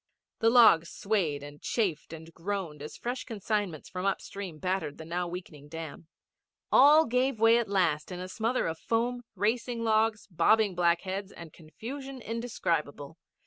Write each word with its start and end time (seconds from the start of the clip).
The 0.39 0.49
logs 0.49 0.89
swayed 0.89 1.43
and 1.43 1.61
chafed 1.61 2.11
and 2.11 2.33
groaned 2.33 2.81
as 2.81 2.97
fresh 2.97 3.23
consignments 3.23 3.87
from 3.87 4.03
upstream 4.07 4.57
battered 4.57 4.97
the 4.97 5.05
now 5.05 5.27
weakening 5.27 5.67
dam. 5.69 6.07
All 6.71 7.05
gave 7.05 7.39
way 7.39 7.59
at 7.59 7.69
last 7.69 8.11
in 8.11 8.19
a 8.19 8.27
smother 8.27 8.65
of 8.65 8.79
foam, 8.79 9.21
racing 9.35 9.83
logs, 9.83 10.25
bobbing 10.31 10.73
black 10.73 11.01
heads 11.01 11.31
and 11.31 11.53
confusion 11.53 12.19
indescribable. 12.19 13.19